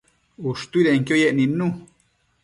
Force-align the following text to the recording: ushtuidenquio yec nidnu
ushtuidenquio 0.49 1.15
yec 1.21 1.33
nidnu 1.35 1.67